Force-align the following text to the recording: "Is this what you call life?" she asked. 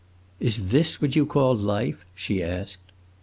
"Is 0.39 0.69
this 0.71 0.99
what 0.99 1.15
you 1.15 1.27
call 1.27 1.55
life?" 1.55 2.03
she 2.15 2.41
asked. 2.41 2.91